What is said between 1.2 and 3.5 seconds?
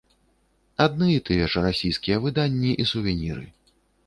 тыя ж расійскія выданні і сувеніры.